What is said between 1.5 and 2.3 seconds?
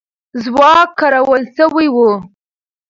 سوی وو.